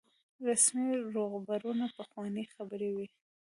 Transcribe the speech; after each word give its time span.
رسمي 0.47 0.91
روغبړونه 1.15 1.85
پخوانۍ 1.97 2.45
خبرې 2.55 2.89
وي. 2.95 3.07